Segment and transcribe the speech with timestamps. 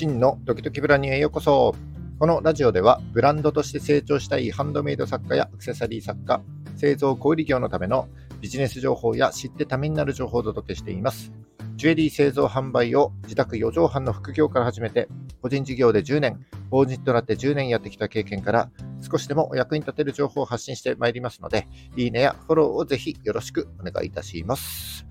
[0.00, 1.74] 真のドキドキブランニュへようこそ。
[2.18, 6.40] このラジオでは、ブランドとして成長したいハンドメイド作家やアクセサリー作家、
[6.74, 8.08] 製造小売業のための
[8.40, 11.30] ビジネス情報や知ってためになる情報をお届けしています。
[11.76, 15.06] ジュエリー製造販売を自宅4畳半の副業から始めて、
[15.42, 18.70] 個人事業で10年、法人となって10年やってきた経験から、
[19.02, 25.04] 少しでもお役に立てる情報を発信してまいりますので、いいねやフォローをぜひよろしくお願いいたします。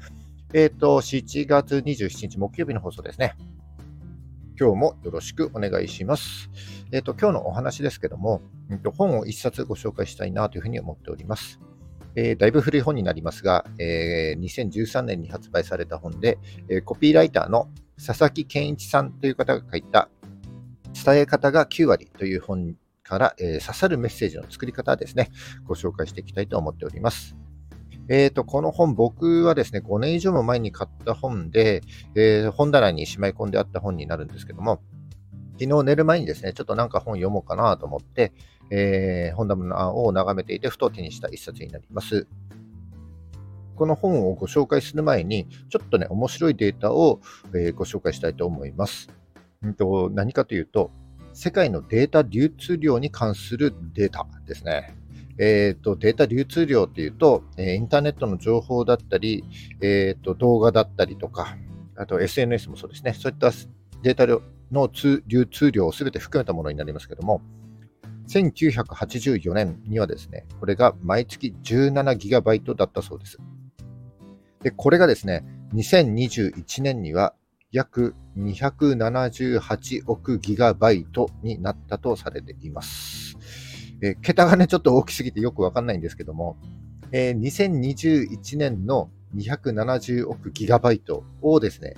[0.51, 3.36] えっ、ー、と、7月27日木曜日の放送ですね。
[4.59, 6.49] 今日もよろしくお願いします。
[6.91, 11.61] えっ、ー、と、今日のお話ですけども、えー、と本を一冊ご紹介したいなというふうに思っております。
[12.15, 17.69] えー、だいぶ古い本になりますが、えー、2013年に発売された本で、え、コピーライターの
[18.05, 20.09] 佐々木健一さんという方が書いた
[21.05, 25.29] 伝え方が9割という本から、え刺さるメッセージの作り方ですね、
[25.64, 27.39] ご紹介していきたいと思っております。
[28.09, 31.81] えっ、ー、と、この本、僕はですね、5年以上も前に買った本で、
[32.16, 34.81] えー、本棚にしまい込んであった本になるんですけども、
[35.59, 38.34] 昨日寝る前にですね、ちょっとなんか本読もうかなと思って、
[38.72, 42.28] えー、本棚を眺めていて、ふと手にした一冊になります。
[43.75, 47.22] この本をご紹介する前に、ちょっとね、面白いデータを、
[47.56, 49.08] え、ご紹介したいと思います。
[49.66, 50.91] んと何かというと、
[51.34, 54.95] 世界のデータ流通量に関するデータですね。
[55.42, 59.46] えーと、データ流通量っていうと、えインターネットの情報だったり、
[59.81, 61.58] えーと、動画だったりとか、
[61.96, 63.52] あと SNS もそうですね、そういった
[64.04, 64.28] データ
[64.72, 64.90] の
[65.28, 67.42] 流通量をすべて含めたものになりますけども、
[68.28, 73.38] 1984年にはですね、これが毎月 17GB だったそうです。
[74.62, 77.34] で、これがですね、2021年には
[77.72, 83.19] 約278億ギガバイトになったとされています。
[84.02, 86.58] えー、桁がね、ちょっと大きすぎてよくわかんないんですけども、
[87.11, 91.95] えー、2021年の270億ギガバイトをですね、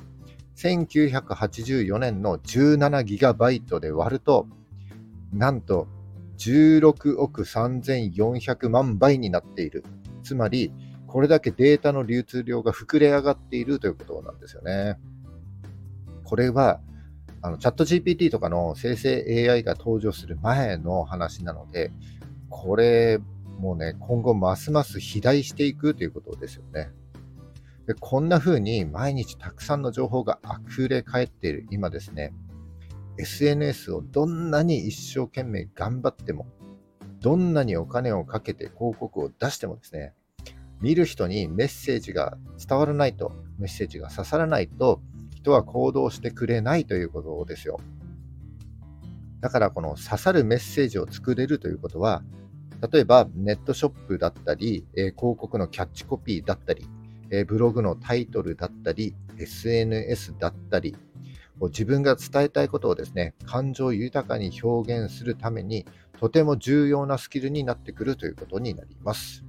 [0.56, 4.48] 1984年の17ギガバイトで割ると、
[5.34, 5.88] なんと
[6.38, 9.84] 16億3400万倍になっている。
[10.24, 10.74] つまり、
[11.08, 14.98] これだけデータの流通量が膨れ上がっているということなんですよね。
[16.24, 16.80] これは、
[17.42, 21.92] あのチャット GPT とかの生成 AI が登場する前の話なので、
[22.50, 23.20] これ、
[23.60, 26.92] もうね、今後ますます肥大していくということですよね。
[27.88, 32.34] でこんな風に毎日たくさんの情報が溢れ返っている今ですね、
[33.18, 36.48] SNS をどんなに一生懸命頑張っても、
[37.22, 40.14] どんなにお金をかけて広告を出してもですね、
[40.80, 45.02] 見る人にメッセージが伝わらないと、メッセージが刺さらないと、
[45.42, 47.80] 人は行動してくれないということですよ。
[49.40, 52.24] だからこの刺さるメッセージを作れるということは、
[52.92, 56.86] 例えばネットショップだったり、え、広告のキャッチコピーだったり、
[57.32, 60.96] え、ブログのタイトルだったり、SNS だったり、
[61.60, 65.86] 自分が伝えたいことをですね、感情豊かに表現するために、
[66.20, 69.44] とても重要なスキルになってくるということになります。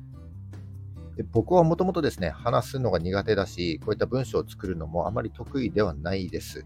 [1.16, 6.64] で僕はもともとですね、話すのが苦手だし、こういった文章を作るのもあまり得意ではないです。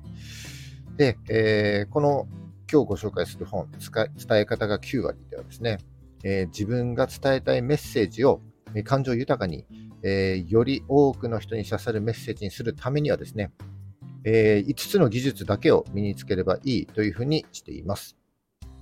[0.96, 2.28] で、えー、この
[2.70, 5.78] 今日ご紹介する本、伝え方が9割ではですね、
[6.22, 8.40] えー、自分が伝えたいメッセージを、
[8.84, 9.64] 感情豊かに、
[10.02, 13.52] えー、より多くの人に刺さるメッセージにするためにはですね、
[14.24, 18.16] え5つの技術だけを身につければいいというふうにしています。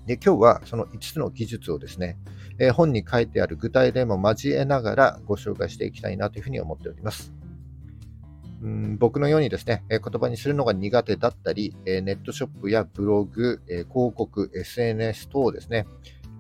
[0.07, 2.19] で今日はその5つの技術をですね、
[2.59, 7.33] え、本に書いてある具体例も交えながらご紹介していきたいなというふうに思っております。
[8.65, 15.87] ん僕のようにですね、え、言葉にするのが苦手だったり、え、ネットショップやブログ、え広告、SNS 等ですね、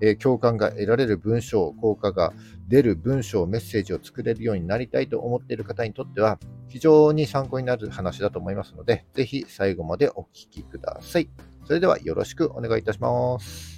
[0.00, 2.32] え共感が得られる文章、効果が
[2.68, 6.38] 出る文章、メッセージを作れるようになりたいと思っている方にとっては、
[6.68, 11.28] 非常に参考になる話だと思いますので、ぜひ最後までお聞きください。
[11.64, 13.73] それではよろしくお願いいたします。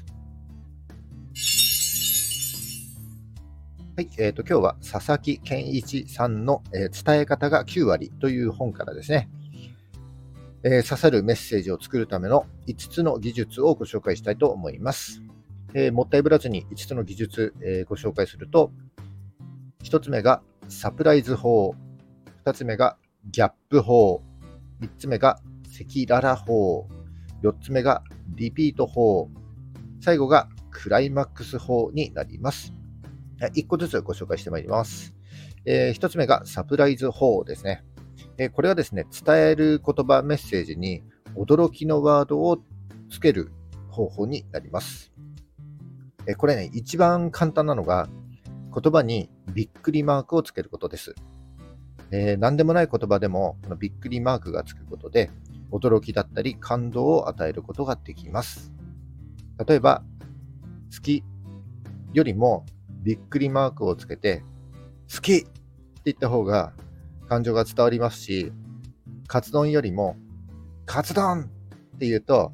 [3.96, 9.30] はい、えーと、今日は佐々木健一さんの、えー、伝え方が9割という本からですね、
[10.64, 15.22] えー、刺さるメッセージを作るための5つの技術をご紹介したいと思います。
[15.72, 18.70] え、もったいぶらずに5つの技術、えご紹介すると、
[19.82, 21.74] 1つ目がサプライズ法、
[22.44, 22.98] 2つ目が
[23.30, 24.20] ギャップ法、
[24.82, 25.40] 3つ目が
[25.74, 26.86] 赤裸々法、
[27.42, 28.04] 4つ目が
[28.34, 29.30] リピート法、
[30.02, 32.74] 最後がクライマックス法になります。
[33.40, 35.14] 1個ずつご紹介してまいります。
[35.64, 37.84] えー、1つ目がサプライズ法ですね。
[38.38, 41.02] えー、これはですね、伝える言葉、メッセージに
[41.34, 42.58] 驚きのワードを
[43.10, 43.52] つける
[43.90, 45.12] 方法になります。
[46.26, 48.08] えー、これね、一番簡単なのが、
[48.72, 51.14] 言葉にびっくりマークをつけることです。
[52.10, 55.30] えー、何でもない言葉でも、このびっくりマークがつくことで、
[55.72, 58.72] 驚きだったり感動を与えることができます。
[59.66, 60.04] 例えば、
[60.94, 61.24] 好き
[62.12, 62.64] よりも
[63.06, 64.42] びっくりマークをつけて、
[65.14, 65.48] 好きって
[66.06, 66.72] 言った方が
[67.28, 68.52] 感情が伝わりますし、
[69.28, 70.16] カツ丼よりも、
[70.86, 72.50] カツ丼って言うと、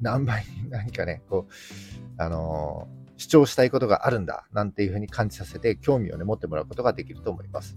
[0.00, 1.52] 何倍に何かね、こう、
[2.16, 7.76] あのー、主張したいことがあるんだ、なんていうふうに感じさせて、興味をね、持ってもらうことができると思います。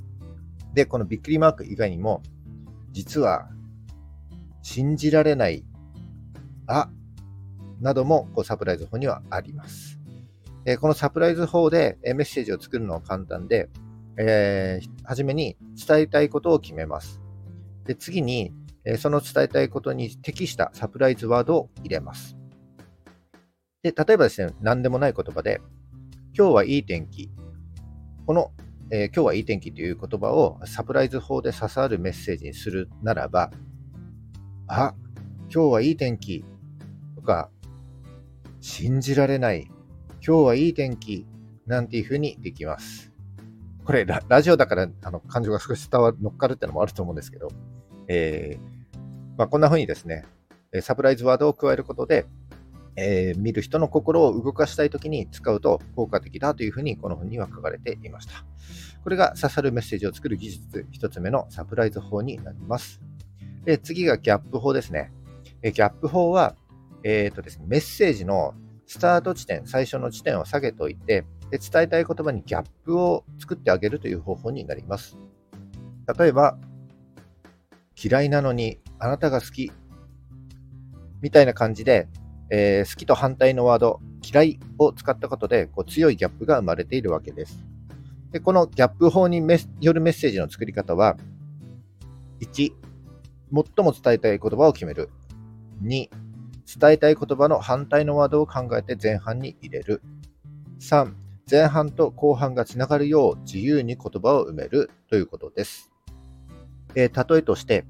[0.73, 2.23] で、このびっくりマーク以外にも、
[2.93, 3.49] 実は、
[4.61, 5.65] 信じられない、
[6.65, 6.89] あ、
[7.81, 9.98] などもこうサプライズ法にはあります。
[10.65, 13.69] えこのサプライズ法でえメッセージを作るのは簡単で、
[14.17, 15.57] えー、初めに
[15.87, 17.21] 伝えたいことを決めます。
[17.85, 18.53] で次に、
[18.85, 22.37] えその伝えたいことに適したサプライズワードを入れます。
[23.81, 25.61] で例えばですね、何でもない言葉で、
[26.37, 27.31] 今日はいい天気。
[28.25, 28.51] この、
[28.91, 33.51] えー、今日はいい天気という言葉をサプライズ法で刺さるメッセージにするならば、
[34.67, 34.93] あ、
[35.51, 36.45] 今日はいい天気
[37.15, 37.49] とか、
[38.61, 39.67] 信じられない、
[40.25, 41.25] 今日はいい天気
[41.65, 43.11] なんていうふうにできます。
[43.85, 47.49] これラ、ラジオだからあの感情が少し伝わる、乗っかるってのもあると思うんですけど、
[48.07, 50.25] えーまあ、こんなふうにですね、
[50.81, 52.25] サプライズワードを加えることで、
[52.95, 58.43] えー、見る人の心を動かしたいときに使うと効果的だというふうにこの本には書かれていました。
[59.03, 62.99] これが刺さるメッセージを作る技術1つ目のサプライズ法になります。
[63.63, 65.13] で次がギャップ法ですね。
[65.63, 66.55] ギャップ法は、
[67.03, 68.53] えーとですね、メッセージの
[68.89, 75.15] スタート地点、最初の地点を下げておいて、で伝えたい言葉にギャップを作ってあげるという方法になります。
[76.17, 76.57] 例えば、
[78.03, 79.71] 嫌いなのにあなたが好き
[81.21, 82.07] みたいな感じで、
[82.49, 87.63] えー、好きと反対のワード、嫌いを使ったことでこう強いギャップが生まれているわけです。
[88.31, 89.37] でこのギャップ法に
[89.81, 91.15] よるメッセージの作り方は、
[92.41, 92.73] 1、最
[93.53, 95.11] も伝えたい言葉を決める。
[95.83, 96.09] 2、
[96.77, 100.03] 伝えたい言葉の反対のワードを考えて前半に入れる。
[100.79, 101.13] 3、
[101.49, 105.91] 前半と後半がつながるよう自由に言葉を埋めるということです。
[106.93, 107.85] えー、例えとして、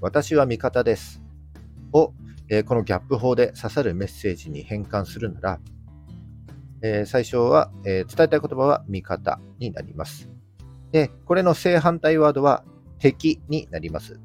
[0.00, 1.20] 私は味方です
[1.92, 2.12] を、
[2.48, 5.60] えー、このギャップ法で刺さるメッセージに変換するなら、
[6.82, 10.30] えー、最初は、え伝えたい言葉は味方になります。
[10.92, 12.62] で、これの正反対ワードは
[13.00, 14.20] 敵になります。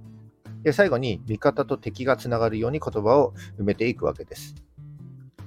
[0.64, 4.56] で最後に味方と敵がつながるように言葉を埋めていくわけです。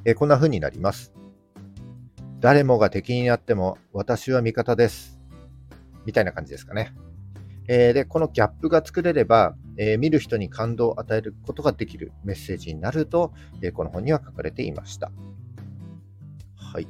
[0.05, 1.15] えこんな風になります。
[2.41, 5.19] 誰もが敵になっても私は味方です。
[6.05, 6.95] みたいな感じですかね。
[7.67, 13.33] えー、で、このギャップが作れれば、えー、見る人に感動を与えることができるメッセージになると、
[13.63, 15.11] えー、この本には書かれていました。
[16.55, 16.89] はい。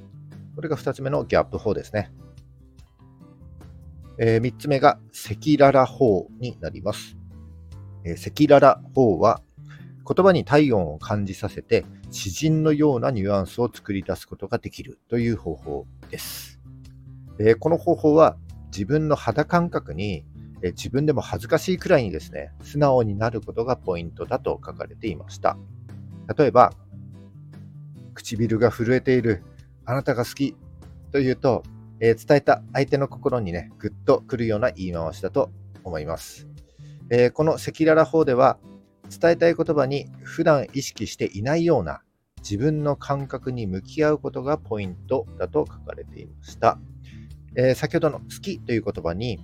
[0.56, 2.10] これが2つ目のギャップ法ですね。
[4.18, 7.16] えー、3つ目が赤裸々法になります。
[8.04, 9.40] え赤裸々法は
[10.06, 16.60] 言葉に体温を感じさせて詩人のようなニュアンスを作り出すことができるという方法です。
[17.38, 18.36] えこの方法は
[18.66, 20.24] 自分の肌感覚に
[20.64, 25.58] え自分でも恥ずかしいくらいにですね、素直になることがポイントだと書かれていました。
[26.38, 26.72] 例えば、
[28.14, 29.42] 唇が震えている、
[29.84, 30.56] あなたが好き
[31.12, 31.62] というと、
[32.00, 35.50] えー、伝えた相手の心にね、ぐっとくるような言い回しだと
[35.84, 36.53] 思います。
[37.10, 38.58] えー、この赤裸々法では、
[39.10, 42.00] 伝えたい言葉に普段意識していないような
[42.38, 46.78] 自分の感覚に向き合うことがポイントだと書かれていました。
[47.56, 49.38] えー、先ほどの好きという言葉に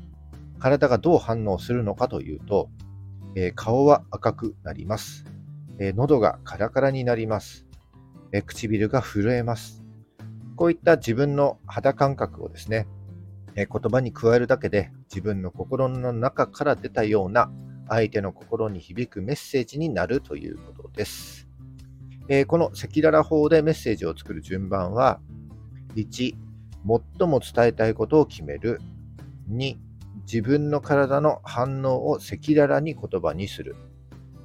[0.59, 2.69] 体がどう反応するのかというと、
[3.37, 5.25] えー、顔は赤くなります、
[5.79, 7.67] えー、喉がカラカラになります、
[8.33, 9.83] えー、唇が震えます。
[10.57, 12.87] こういった自分の肌感覚をですね、
[13.57, 17.51] え言葉に加えるだけで自分の心の中から出たような
[17.89, 21.49] 相手の心に響くメッセージになるということです。
[22.29, 25.21] えこの赤裸々法でメッセージを作る順番は、
[25.97, 26.35] 1、
[27.19, 28.81] 最も伝えたいことを決める。
[29.51, 29.77] 2、
[30.27, 33.75] 自分の体の反応を赤裸々に言葉にする。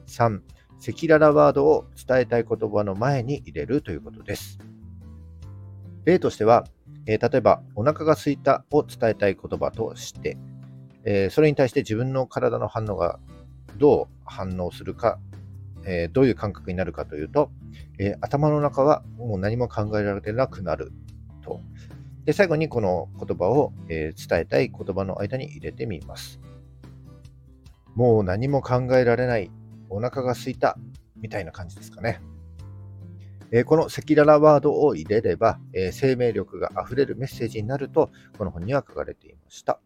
[0.07, 0.41] 3、
[0.79, 4.57] 赤裸々ワードを伝えたい言葉の前に入れるということです。
[6.05, 6.65] 例としては、
[7.07, 10.37] えー、例えば、お腹が空いたを伝えたい言葉として、
[11.03, 13.19] えー、それに対して自分の体の反応が
[13.77, 15.19] どう反応するか、
[15.85, 17.51] えー、どういう感覚になるかというと、
[17.99, 20.91] え頭の中はもう何も考えられなくなる
[21.43, 21.61] と。
[22.25, 26.39] で、最後にこの言葉を、え、伝えたい言葉の間に入れてみます。
[27.93, 29.51] もう何も考えられない、
[29.89, 30.77] お腹が空いた、
[31.17, 32.19] みたいな感じですかね。
[33.51, 39.79] え、この赤裸々ワードを入れれば、え、生命力があふれるメッセージになると、この本には書かれていました。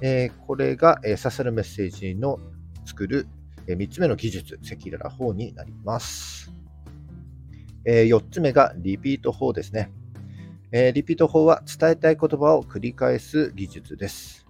[0.00, 2.38] えこれが、え刺さるメッセージの
[2.84, 3.26] 作る
[3.66, 6.52] え3つ目の技術、赤裸々法になります。
[7.86, 9.90] え4つ目がリピート法ですね。
[10.72, 14.46] えリピート法は伝えたい言葉を繰り返す技術です。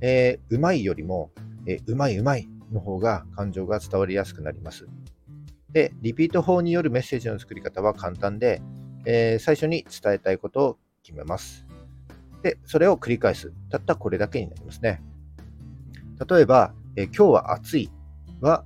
[0.00, 1.30] えー、うまいよりも、
[1.66, 4.86] えー、うまいうまいの方が感情が伝わりやすくなります。
[5.72, 8.62] で、リピート法によるメッセージの作り方は簡単で、
[9.04, 11.66] えー、最初に伝えたいことを決めます。
[12.42, 13.52] で、それを繰り返す。
[13.70, 15.02] たったこれだけになりますね。
[16.28, 17.90] 例えば、えー、今日は暑い
[18.40, 18.64] は、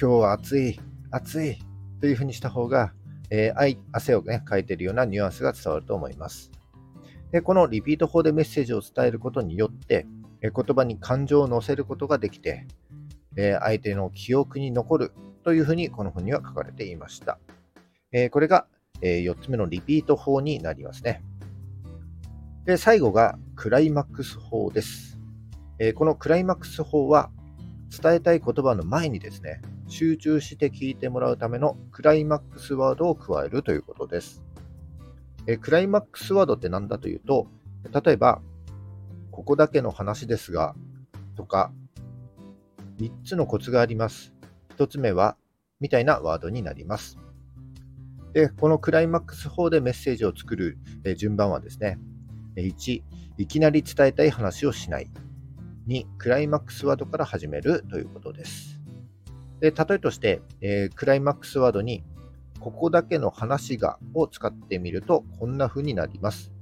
[0.00, 0.80] 今日は暑い、
[1.10, 1.58] 暑い
[2.00, 2.92] というふうにした方が、
[3.30, 6.52] えー、汗をね、かいているようなニュアンスが伝わると思います。
[7.32, 10.06] で、このリピート法でメッセージを伝えることによって、
[10.40, 12.66] え、言葉に感情を乗せることができて、
[13.36, 15.12] え、相手の記憶に残る
[15.44, 17.38] というふうにこの本には書かれていました。
[18.12, 18.66] えこれが、
[19.02, 21.22] え4つ目のリピート法になりますね。
[22.64, 25.18] で、最後がクライマックス法です。
[25.78, 27.30] えこのクライマックス法は
[27.90, 34.42] 伝えたい言葉の前にですね、集中して聞いてもらうためのクライマックスワードを加えるということです。
[35.46, 37.48] えクライマックスワードって何だというと、
[38.04, 38.40] 例えば、
[39.30, 40.74] ここだけの話ですが、
[41.36, 41.72] とか、
[42.98, 44.33] 3つのコツがあります。
[44.76, 45.36] 1つ目は、
[45.80, 47.18] みたいなワードになります。
[48.32, 50.78] で、このクライマックス法でメッセージを作る
[51.16, 51.98] 順番はですね、
[52.56, 53.02] 1、
[53.38, 55.10] いきなり伝えたい話をしない。
[55.86, 58.80] 2、クライマックスワードから始めるということです。
[59.60, 62.04] で例えとして、えー、クライマックスワードに、
[62.58, 66.52] ここだけの話がを使ってみると、こんな風になります。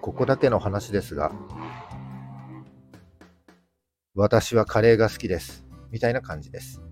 [0.00, 1.32] ここだけの話ですが、
[4.14, 5.67] 私はカレーが好きです。
[5.90, 6.82] みたいな感じです。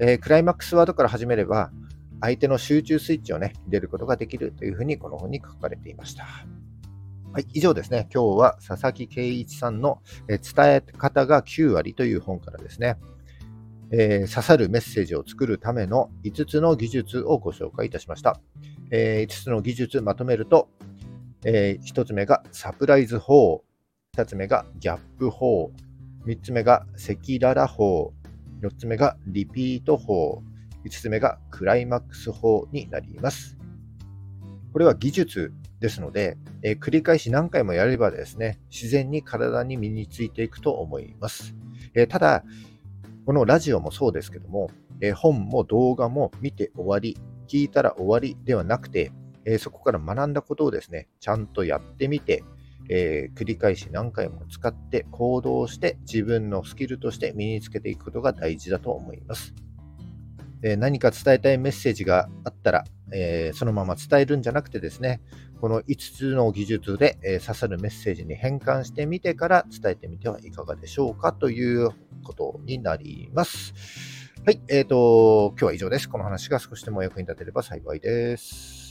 [0.00, 1.70] えー、クライマックスワードから始めれば、
[2.20, 6.24] 相手の集中スイッチをね、入れることができるというふうにこの本に書かれていました。
[7.32, 8.08] はい、以上ですね。
[8.12, 12.96] 今日は佐々木圭一さんの、え伝え方が9割という本からですね、
[13.90, 18.40] えー、刺さるメッセージを作るための5つの技術をご紹介いたしました。
[18.90, 20.68] えー、5つの技術まとめると、
[21.44, 23.62] えー、1つ目がサプライズ法、
[24.16, 25.70] 2つ目がギャップ法、
[26.28, 28.12] 3つ目が赤裸々法、
[28.60, 30.42] 4つ目がリピート法、
[30.84, 33.56] 5つ目がクライマックス法になります。
[34.74, 41.54] これは技術ですので、えー、繰り返し何回もやればですね、自然に体に身についていくと思います。
[41.94, 42.44] えー、ただ、
[43.24, 44.70] このラジオもそうですけども、
[45.00, 47.16] えー、本も動画も見て終わり、
[47.46, 49.12] 聞いたら終わりではなくて、
[49.46, 52.44] えそこから学んだことをですね、ちゃんとやってみて、
[52.88, 59.54] え繰り返し何回も使って行動して自分のスキルとして身につけていくことが大事だと思います。
[60.62, 65.20] え何か伝えたいメッセージがあったら、えそのまま伝えるんじゃなくてですね、
[65.60, 71.90] この5つの技術で、え刺さるメッセージに変換してみてから伝えてみてはいかがでしょうかという
[72.24, 73.72] ことになります。
[74.44, 76.08] はい、えっ、ー、と、今日は以上です。
[76.08, 78.87] この話が少しでも役に立てれば幸いです。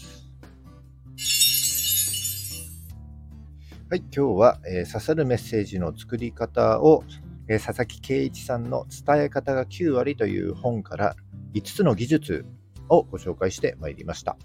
[3.90, 7.06] はい、今日は、えー、刺さるメッセージの作り方を、
[7.48, 11.16] えー、佐々木圭一さんの伝え方が9割という本から
[11.54, 12.46] 5つの技術
[12.90, 14.36] をご紹介してまいりました。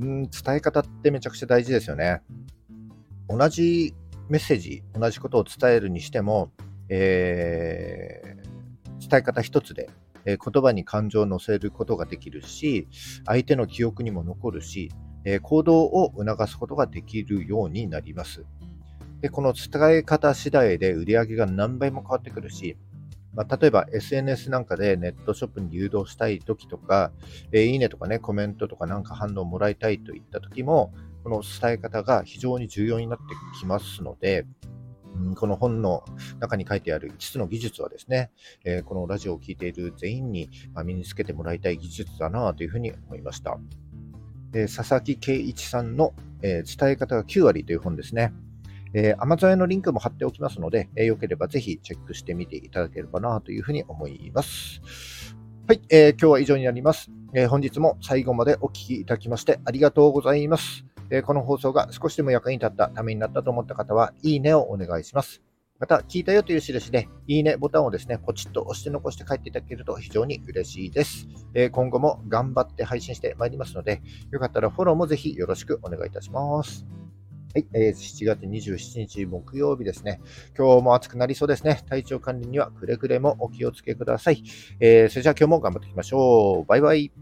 [0.00, 2.22] うん、伝え方ってめちゃくちゃ大事ですよね。
[3.28, 3.94] 同じ
[4.28, 6.50] メッセージ、同じことを伝えるにしても、
[6.88, 9.90] えー、伝え方一つで、
[10.24, 12.88] え、言葉に感情を乗せることができるし、
[13.26, 14.90] 相手の記憶にも残るし、
[15.26, 18.46] えー、行動を促すことができるようになります。
[19.20, 22.76] でこの伝え方次第で売り上げが何倍も変わってくるし、
[23.34, 27.12] まあ、例えば SNS なんかでネットショップに誘導したい時とか、
[27.52, 33.24] えー、いいねとかね、コメントとかなんか反応をもらいたいといった時も、この伝え方が非常に重要になって
[33.58, 34.46] きますので、
[35.16, 36.04] うん、この本の
[36.40, 38.30] 中に書いてある5つの技術はですね、
[38.64, 40.48] えー、このラジオを聴いている全員に
[40.84, 43.58] 身につけてもらいたい技術だなというふうに思いました。
[44.54, 48.32] えー、佐々木圭一さんの、え伝え方が9割という本ですね。
[48.92, 54.80] えー、Amazon へのリンクも貼っておきますので、えー、よければぜひチェックしてみていただければなというふうに思います。
[55.68, 60.84] はい、えー、今日は以上になります、えー、本日も最後までお聴きいただきましてありがとうございます。
[61.10, 65.45] え、この放送が少しでも役に立ったためになったと思った方は、いいねをお願いします。
[65.78, 71.28] また、聞いたよという印で、いいねボタンをですね、ポチッと押して残して帰っていただけると非常に嬉しいです。
[71.52, 76.86] えー、今後も頑張って配信してまいりますので、よかったらフォローもぜひよろしくお願いいたします。
[77.54, 80.20] はい、えー、7月27日木曜日ですね。
[80.56, 81.82] 今日も暑くなりそうですね。
[81.88, 84.42] 体調管理にはくれぐれもお気をつけください。
[84.80, 86.64] えー、それじゃあ今日も頑張っていきましょう。
[86.66, 87.12] バイバイ。